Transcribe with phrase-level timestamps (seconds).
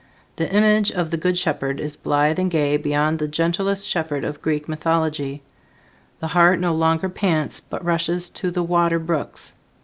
[0.37, 4.41] The image of the Good Shepherd is blithe and gay beyond the gentlest shepherd of
[4.41, 5.43] Greek mythology;
[6.19, 9.53] the hart no longer pants, but rushes to the water brooks.